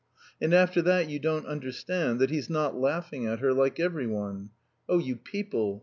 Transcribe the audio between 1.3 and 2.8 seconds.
understand that he's not